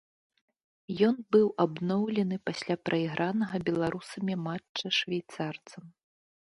[1.07, 5.83] Ён быў абноўлены пасля прайгранага беларусамі матча швейцарцам.